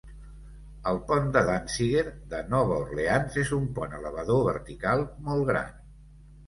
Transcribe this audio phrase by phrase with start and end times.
[0.91, 2.03] El pont de Danziger
[2.33, 5.75] de Nova Orleans és un pont elevador vertical molt gran.